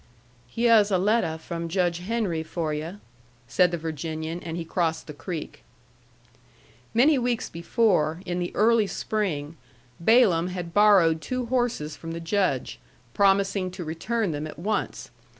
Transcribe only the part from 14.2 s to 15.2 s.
them at once.